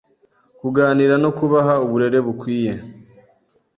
kuganira 0.59 1.15
no 1.23 1.29
kubaha 1.37 1.73
uburere 1.85 2.19
bukwiye 2.25 2.73